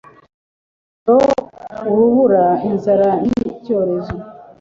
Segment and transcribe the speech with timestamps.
[1.07, 1.41] umuriro,
[1.89, 4.13] urubura, inzara, n'icyorezo